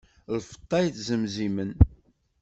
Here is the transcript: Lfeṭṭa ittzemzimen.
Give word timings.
Lfeṭṭa 0.35 0.77
ittzemzimen. 0.85 1.71